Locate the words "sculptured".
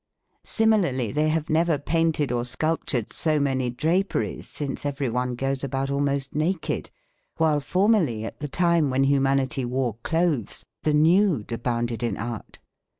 2.43-3.13